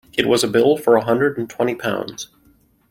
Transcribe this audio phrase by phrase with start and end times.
[0.17, 2.29] It was a bill for a hundred and twenty pounds.